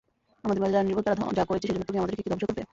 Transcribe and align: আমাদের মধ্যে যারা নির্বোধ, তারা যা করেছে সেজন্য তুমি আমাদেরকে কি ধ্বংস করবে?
আমাদের 0.45 0.61
মধ্যে 0.61 0.75
যারা 0.75 0.87
নির্বোধ, 0.87 1.05
তারা 1.07 1.17
যা 1.37 1.43
করেছে 1.49 1.65
সেজন্য 1.69 1.87
তুমি 1.89 1.99
আমাদেরকে 2.01 2.23
কি 2.23 2.29
ধ্বংস 2.31 2.43
করবে? 2.49 2.63